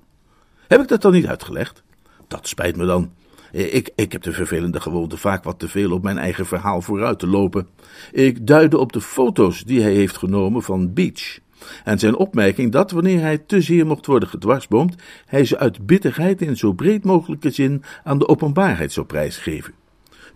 [0.68, 1.84] Heb ik dat dan niet uitgelegd?
[2.28, 3.12] Dat spijt me dan.
[3.52, 7.20] Ik, ik heb de vervelende gewoonte vaak wat te veel op mijn eigen verhaal vooruit
[7.20, 7.68] te lopen.
[8.12, 11.40] Ik duidde op de foto's die hij heeft genomen van Beach.
[11.84, 16.42] En zijn opmerking dat, wanneer hij te zeer mocht worden gedwarsboomd, hij ze uit bitterheid
[16.42, 19.74] in zo breed mogelijke zin aan de openbaarheid zou prijsgeven.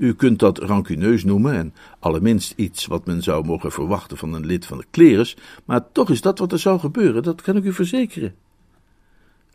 [0.02, 4.46] U kunt dat rancuneus noemen en allerminst iets wat men zou mogen verwachten van een
[4.46, 7.64] lid van de klerus, maar toch is dat wat er zou gebeuren, dat kan ik
[7.64, 8.36] u verzekeren.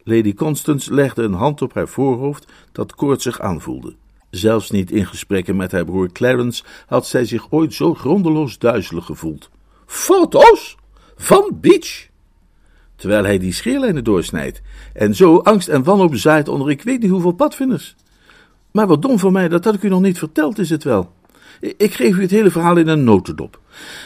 [0.03, 3.95] Lady Constance legde een hand op haar voorhoofd dat koortsig aanvoelde.
[4.31, 9.05] Zelfs niet in gesprekken met haar broer Clarence had zij zich ooit zo grondeloos duizelig
[9.05, 9.51] gevoeld.
[9.87, 10.77] Foto's?
[11.17, 12.09] Van Beach?
[12.97, 17.11] Terwijl hij die scheerlijnen doorsnijdt en zo angst en wanhoop zaait onder ik weet niet
[17.11, 17.97] hoeveel padvinders.
[18.77, 21.13] Maar wat dom van mij, dat had ik u nog niet verteld, is het wel.
[21.61, 23.61] Ik geef u het hele verhaal in een notendop.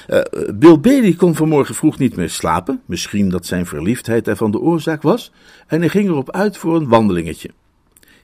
[0.08, 0.20] Uh,
[0.54, 2.80] Bill Bailey kon vanmorgen vroeg niet meer slapen.
[2.86, 5.32] Misschien dat zijn verliefdheid ervan de oorzaak was.
[5.66, 7.50] En hij ging erop uit voor een wandelingetje.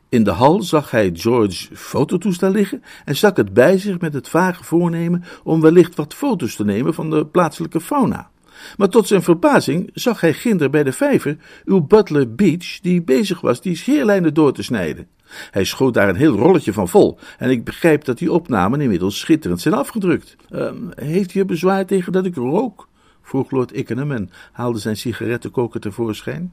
[0.09, 4.29] In de hal zag hij George fototoestel liggen en stak het bij zich met het
[4.29, 8.31] vage voornemen om wellicht wat foto's te nemen van de plaatselijke fauna.
[8.77, 13.41] Maar tot zijn verbazing zag hij ginder bij de vijver uw butler Beach, die bezig
[13.41, 15.09] was die scheerlijnen door te snijden.
[15.51, 19.19] Hij schoot daar een heel rolletje van vol, en ik begrijp dat die opnamen inmiddels
[19.19, 20.37] schitterend zijn afgedrukt.
[20.51, 22.89] Uh, heeft u bezwaar tegen dat ik rook?
[23.23, 26.53] vroeg Lord Ickenham en haalde zijn sigarettenkoker tevoorschijn.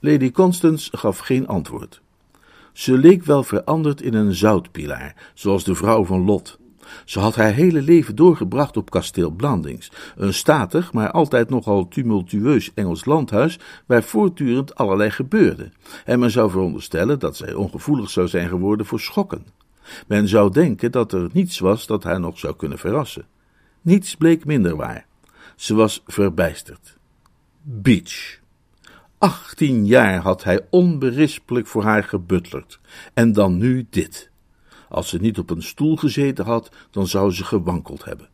[0.00, 2.02] Lady Constance gaf geen antwoord.
[2.72, 6.58] Ze leek wel veranderd in een zoutpilaar, zoals de vrouw van Lot.
[7.04, 12.70] Ze had haar hele leven doorgebracht op kasteel Blandings, een statig, maar altijd nogal tumultueus
[12.74, 15.70] Engels landhuis, waar voortdurend allerlei gebeurde,
[16.04, 19.46] en men zou veronderstellen dat zij ongevoelig zou zijn geworden voor schokken.
[20.06, 23.26] Men zou denken dat er niets was dat haar nog zou kunnen verrassen.
[23.80, 25.06] Niets bleek minder waar.
[25.56, 26.96] Ze was verbijsterd.
[27.62, 28.40] Beach.
[29.18, 32.80] Achttien jaar had hij onberispelijk voor haar gebutlerd,
[33.14, 34.30] en dan nu dit.
[34.92, 38.28] Als ze niet op een stoel gezeten had, dan zou ze gewankeld hebben.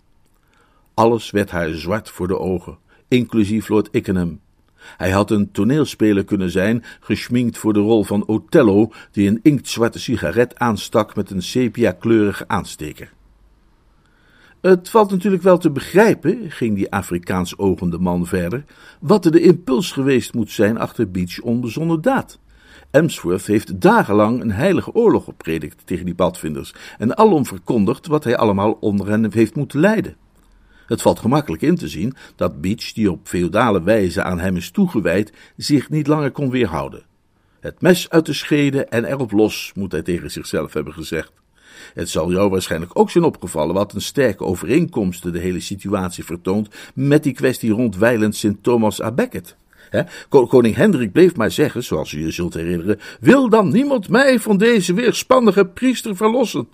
[0.94, 4.40] Alles werd haar zwart voor de ogen, inclusief Lord Ickenham.
[4.76, 9.98] Hij had een toneelspeler kunnen zijn, geschminkt voor de rol van Othello, die een inktzwarte
[9.98, 13.12] sigaret aanstak met een sepia-kleurige aansteker.
[14.60, 18.64] Het valt natuurlijk wel te begrijpen, ging die Afrikaans ogende man verder,
[19.00, 22.38] wat er de impuls geweest moet zijn achter Beach onbezonnen daad.
[22.90, 28.36] Emsworth heeft dagenlang een heilige oorlog gepredikt tegen die padvinders en alom verkondigd wat hij
[28.36, 30.16] allemaal onder hen heeft moeten lijden.
[30.86, 34.70] Het valt gemakkelijk in te zien dat Beach, die op feodale wijze aan hem is
[34.70, 37.06] toegewijd, zich niet langer kon weerhouden.
[37.60, 41.32] Het mes uit de schede en erop los, moet hij tegen zichzelf hebben gezegd.
[41.94, 46.68] Het zal jou waarschijnlijk ook zijn opgevallen wat een sterke overeenkomsten de hele situatie vertoont
[46.94, 49.56] met die kwestie rond wijlend Sint Thomas à Becket.
[50.28, 54.56] Koning Hendrik bleef maar zeggen, zoals u je zult herinneren, wil dan niemand mij van
[54.56, 56.68] deze weerspannige priester verlossen?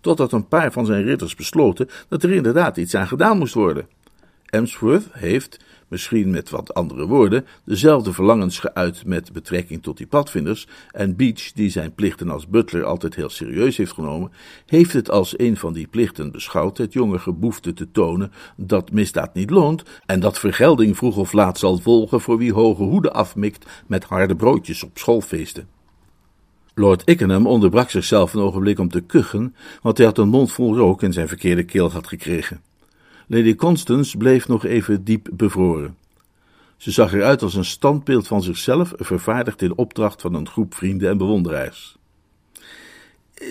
[0.00, 3.86] Totdat een paar van zijn ridders besloten dat er inderdaad iets aan gedaan moest worden.
[4.46, 5.58] Emsworth heeft,
[5.92, 11.52] misschien met wat andere woorden, dezelfde verlangens geuit met betrekking tot die padvinders, en Beach,
[11.52, 14.32] die zijn plichten als butler altijd heel serieus heeft genomen,
[14.66, 19.34] heeft het als een van die plichten beschouwd het jonge geboefte te tonen dat misdaad
[19.34, 23.66] niet loont en dat vergelding vroeg of laat zal volgen voor wie hoge hoeden afmikt
[23.86, 25.68] met harde broodjes op schoolfeesten.
[26.74, 30.76] Lord Ickenham onderbrak zichzelf een ogenblik om te kuchen, want hij had een mond vol
[30.76, 32.60] rook in zijn verkeerde keel had gekregen.
[33.34, 35.96] Lady Constance bleef nog even diep bevroren.
[36.76, 41.10] Ze zag eruit als een standbeeld van zichzelf, vervaardigd in opdracht van een groep vrienden
[41.10, 41.96] en bewonderaars.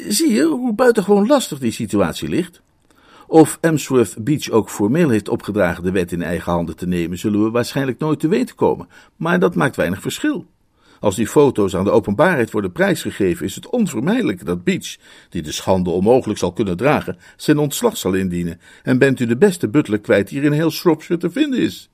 [0.07, 2.61] Zie je hoe buitengewoon lastig die situatie ligt?
[3.27, 7.43] Of Emsworth Beach ook formeel heeft opgedragen de wet in eigen handen te nemen, zullen
[7.43, 10.45] we waarschijnlijk nooit te weten komen, maar dat maakt weinig verschil.
[11.01, 14.97] Als die foto's aan de openbaarheid worden prijsgegeven, is het onvermijdelijk dat Beach,
[15.29, 18.59] die de schande onmogelijk zal kunnen dragen, zijn ontslag zal indienen.
[18.83, 21.89] En bent u de beste butler kwijt die in heel Shropshire te vinden is.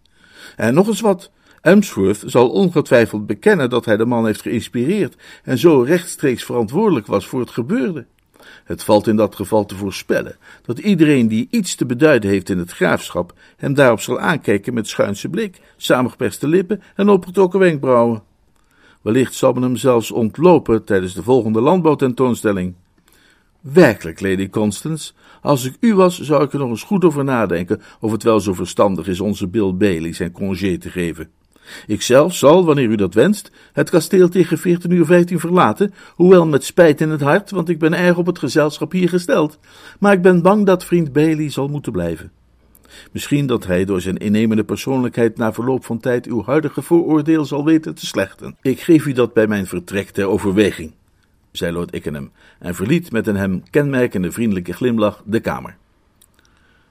[0.56, 1.32] En nog eens wat,
[1.62, 7.28] Emsworth zal ongetwijfeld bekennen dat hij de man heeft geïnspireerd en zo rechtstreeks verantwoordelijk was
[7.28, 8.06] voor het gebeurde.
[8.64, 12.58] Het valt in dat geval te voorspellen dat iedereen die iets te beduiden heeft in
[12.58, 18.24] het graafschap hem daarop zal aankijken met schuinse blik, samengeperste lippen en opgetrokken wenkbrauwen.
[19.08, 22.74] Wellicht zal men hem zelfs ontlopen tijdens de volgende landbouwtentoonstelling.
[23.62, 27.82] Werkelijk, Lady Constance, als ik u was, zou ik er nog eens goed over nadenken
[28.00, 31.30] of het wel zo verstandig is onze Bill Bailey zijn congé te geven.
[31.86, 36.64] Ikzelf zal, wanneer u dat wenst, het kasteel tegen 14 uur 15 verlaten, hoewel met
[36.64, 39.60] spijt in het hart, want ik ben erg op het gezelschap hier gesteld.
[40.00, 42.32] Maar ik ben bang dat vriend Bailey zal moeten blijven.
[43.12, 47.66] Misschien dat hij door zijn innemende persoonlijkheid na verloop van tijd uw huidige vooroordeel zal
[47.66, 48.58] weten te slechten.
[48.62, 50.94] Ik geef u dat bij mijn vertrek ter overweging,
[51.52, 55.78] zei Lord Ickenham, en verliet met een hem kenmerkende vriendelijke glimlach de kamer.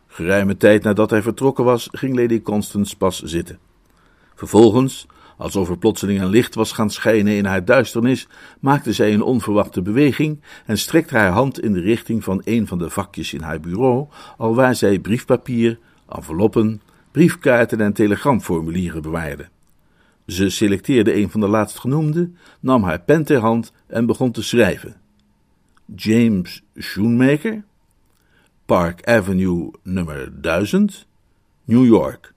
[0.06, 3.58] Geruime tijd nadat hij vertrokken was, ging Lady Constance pas zitten.
[4.34, 5.06] Vervolgens,
[5.36, 8.28] alsof er plotseling een licht was gaan schijnen in haar duisternis,
[8.60, 12.78] maakte zij een onverwachte beweging en strekte haar hand in de richting van een van
[12.78, 14.06] de vakjes in haar bureau,
[14.36, 15.78] alwaar zij briefpapier,
[16.08, 16.80] enveloppen,
[17.10, 19.48] briefkaarten en telegramformulieren bewaarde.
[20.26, 22.30] Ze selecteerde een van de laatstgenoemde,
[22.60, 24.96] nam haar pen ter hand en begon te schrijven.
[25.94, 27.64] James Schoenmaker,
[28.64, 31.06] Park Avenue nummer 1000,
[31.64, 32.34] New York.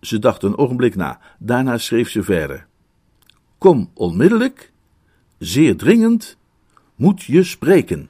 [0.00, 1.20] Ze dacht een ogenblik na.
[1.38, 2.66] Daarna schreef ze verder.
[3.58, 4.72] Kom onmiddellijk,
[5.38, 6.36] zeer dringend,
[6.94, 8.08] moet je spreken.